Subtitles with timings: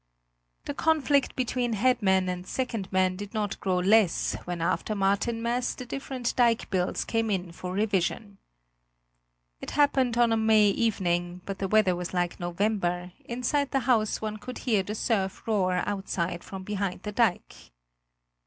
[0.65, 5.75] The conflict between head man and second man did not grow less when after Martinmas
[5.75, 8.39] the different dike bills came in for revision.
[9.61, 14.19] It happened on a May evening, but the weather was like November; inside the house
[14.19, 17.55] one could hear the surf roar outside from behind the dike.